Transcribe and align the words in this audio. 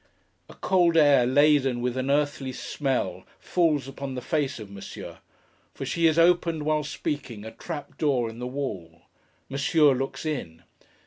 A 0.49 0.55
cold 0.55 0.97
air, 0.97 1.27
laden 1.27 1.79
with 1.79 1.95
an 1.95 2.09
earthy 2.09 2.53
smell, 2.53 3.23
falls 3.37 3.87
upon 3.87 4.15
the 4.15 4.21
face 4.23 4.57
of 4.57 4.71
Monsieur; 4.71 5.19
for 5.75 5.85
she 5.85 6.05
has 6.05 6.17
opened, 6.17 6.63
while 6.63 6.83
speaking, 6.83 7.45
a 7.45 7.51
trap 7.51 7.99
door 7.99 8.27
in 8.27 8.39
the 8.39 8.47
wall. 8.47 9.03
Monsieur 9.47 9.93
looks 9.93 10.25
in. 10.25 10.63